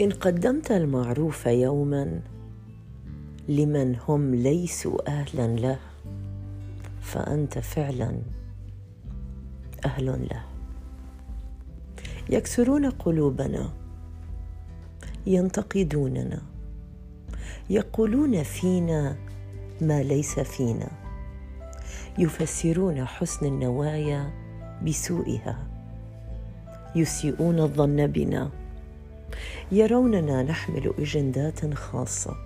إن 0.00 0.10
قدمت 0.10 0.72
المعروف 0.72 1.46
يوما 1.46 2.20
لمن 3.48 3.96
هم 4.08 4.34
ليسوا 4.34 5.08
أهلا 5.10 5.46
له 5.46 5.78
فأنت 7.00 7.58
فعلا 7.58 8.22
أهل 9.84 10.06
له. 10.06 10.44
يكسرون 12.30 12.90
قلوبنا 12.90 13.72
ينتقدوننا 15.26 16.42
يقولون 17.70 18.42
فينا 18.42 19.16
ما 19.80 20.02
ليس 20.02 20.40
فينا 20.40 20.88
يفسرون 22.18 23.04
حسن 23.04 23.46
النوايا 23.46 24.30
بسوءها 24.86 25.73
يسيئون 26.96 27.60
الظن 27.60 28.06
بنا. 28.06 28.50
يروننا 29.72 30.42
نحمل 30.42 30.94
أجندات 30.98 31.74
خاصة. 31.74 32.36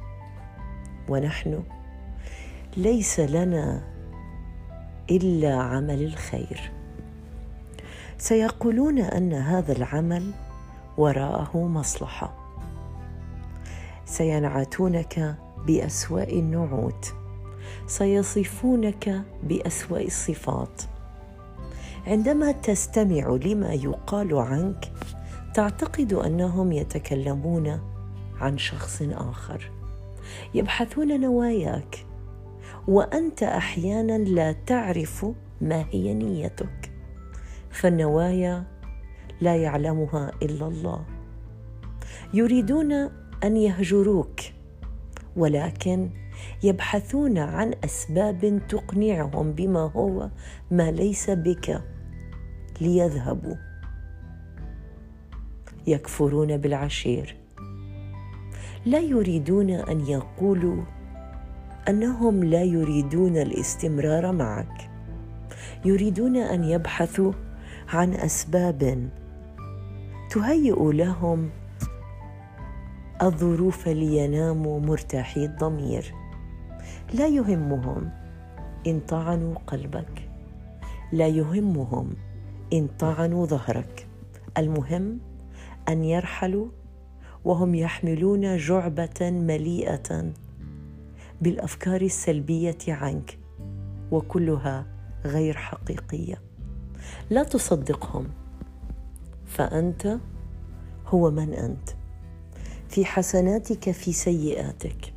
ونحن 1.08 1.62
ليس 2.76 3.20
لنا 3.20 3.82
إلا 5.10 5.54
عمل 5.54 6.02
الخير. 6.04 6.70
سيقولون 8.18 8.98
أن 8.98 9.32
هذا 9.32 9.72
العمل 9.72 10.30
وراءه 10.98 11.58
مصلحة. 11.58 12.54
سينعتونك 14.04 15.36
بأسوأ 15.66 16.22
النعوت. 16.22 17.14
سيصفونك 17.86 19.22
بأسوأ 19.42 20.00
الصفات. 20.00 20.82
عندما 22.08 22.52
تستمع 22.52 23.38
لما 23.44 23.72
يقال 23.72 24.34
عنك 24.34 24.92
تعتقد 25.54 26.12
أنهم 26.12 26.72
يتكلمون 26.72 27.80
عن 28.40 28.58
شخص 28.58 29.02
آخر. 29.02 29.70
يبحثون 30.54 31.20
نواياك 31.20 32.06
وأنت 32.88 33.42
أحيانا 33.42 34.18
لا 34.18 34.52
تعرف 34.52 35.26
ما 35.60 35.84
هي 35.90 36.14
نيتك. 36.14 36.90
فالنوايا 37.70 38.64
لا 39.40 39.56
يعلمها 39.56 40.32
إلا 40.42 40.66
الله. 40.66 41.04
يريدون 42.34 42.92
أن 43.44 43.56
يهجروك 43.56 44.40
ولكن 45.36 46.10
يبحثون 46.62 47.38
عن 47.38 47.74
أسباب 47.84 48.60
تقنعهم 48.68 49.52
بما 49.52 49.80
هو 49.80 50.30
ما 50.70 50.90
ليس 50.90 51.30
بك. 51.30 51.97
ليذهبوا. 52.80 53.54
يكفرون 55.86 56.56
بالعشير. 56.56 57.36
لا 58.86 58.98
يريدون 58.98 59.70
أن 59.70 60.06
يقولوا 60.06 60.82
أنهم 61.88 62.44
لا 62.44 62.62
يريدون 62.62 63.36
الاستمرار 63.36 64.32
معك. 64.32 64.90
يريدون 65.84 66.36
أن 66.36 66.64
يبحثوا 66.64 67.32
عن 67.88 68.14
أسباب 68.14 69.08
تهيئ 70.30 70.92
لهم 70.92 71.50
الظروف 73.22 73.88
ليناموا 73.88 74.80
مرتاحي 74.80 75.44
الضمير. 75.44 76.14
لا 77.14 77.26
يهمهم 77.26 78.10
إن 78.86 79.00
طعنوا 79.08 79.54
قلبك. 79.66 80.28
لا 81.12 81.26
يهمهم 81.26 82.10
إن 82.72 82.88
طعنوا 82.98 83.46
ظهرك. 83.46 84.06
المهم 84.58 85.18
أن 85.88 86.04
يرحلوا 86.04 86.66
وهم 87.44 87.74
يحملون 87.74 88.56
جعبة 88.56 89.30
مليئة 89.30 90.32
بالأفكار 91.40 92.02
السلبية 92.02 92.78
عنك 92.88 93.38
وكلها 94.10 94.86
غير 95.24 95.56
حقيقية. 95.56 96.40
لا 97.30 97.42
تصدقهم 97.42 98.28
فأنت 99.46 100.18
هو 101.06 101.30
من 101.30 101.52
أنت. 101.52 101.88
في 102.88 103.04
حسناتك 103.04 103.90
في 103.90 104.12
سيئاتك. 104.12 105.14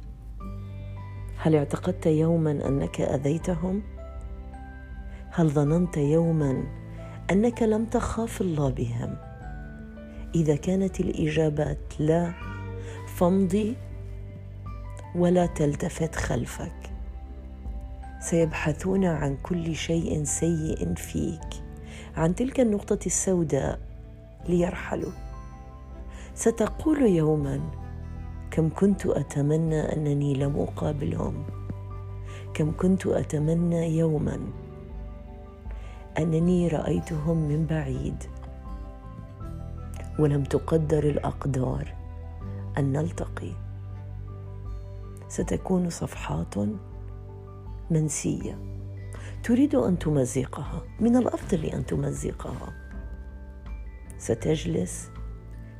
هل 1.38 1.56
اعتقدت 1.56 2.06
يوما 2.06 2.51
أنك 2.51 3.01
أذيتهم؟ 3.01 3.81
هل 5.29 5.50
ظننت 5.50 5.97
يوما 5.97 6.81
أنك 7.32 7.64
لم 7.64 7.86
تخاف 7.86 8.42
الله 8.42 8.70
بهم. 8.70 9.16
إذا 10.36 10.56
كانت 10.56 11.00
الإجابات 11.00 11.78
لا 12.00 12.34
فامضي 13.16 13.76
ولا 15.16 15.46
تلتفت 15.46 16.16
خلفك. 16.16 16.92
سيبحثون 18.20 19.06
عن 19.06 19.38
كل 19.44 19.76
شيء 19.76 20.24
سيء 20.24 20.94
فيك. 20.94 21.64
عن 22.18 22.36
تلك 22.36 22.59
النقطة 22.59 23.00
السوداء 23.06 23.80
ليرحلوا. 24.50 25.12
ستقول 26.36 27.02
يوما 27.02 27.59
كم 28.52 28.70
كنت 28.70 29.06
أتمنى 29.06 29.80
أنني 29.80 30.34
لم 30.34 30.59
أقابلهم؟ 30.59 31.44
كم 32.53 32.72
كنت 32.78 33.08
أتمنى 33.08 33.98
يوما؟ 33.98 34.40
أنني 36.17 36.67
رأيتهم 36.67 37.38
من 37.38 37.66
بعيد. 37.66 38.23
ولم 40.19 40.44
تقدر 40.44 41.03
الأقدار 41.03 41.95
أن 42.77 42.91
نلتقي. 42.91 43.51
ستكون 45.27 45.89
صفحات 45.89 46.55
منسية. 47.91 48.59
تريد 49.44 49.75
أن 49.75 49.99
تمزقها. 49.99 50.81
من 50.99 51.16
الأفضل 51.16 51.66
أن 51.66 51.85
تمزقها. 51.85 52.73
ستجلس 54.17 55.09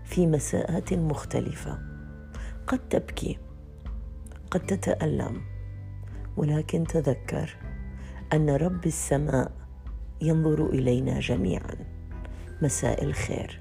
في 0.05 0.27
مساءات 0.27 0.93
مختلفة. 0.93 1.79
قد 2.67 2.79
تبكي. 2.89 3.39
قد 4.51 4.59
تتألم. 4.59 5.41
ولكن 6.37 6.83
تذكر 6.83 7.57
أن 8.33 8.49
رب 8.49 8.85
السماء 8.85 9.60
ينظر 10.21 10.69
إلينا 10.69 11.19
جميعا. 11.19 11.75
مساء 12.61 13.03
الخير. 13.03 13.59